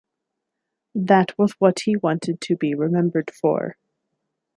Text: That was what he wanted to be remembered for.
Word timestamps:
That 0.95 1.37
was 1.37 1.51
what 1.59 1.81
he 1.81 1.95
wanted 1.95 2.41
to 2.41 2.55
be 2.57 2.73
remembered 2.73 3.29
for. 3.39 3.77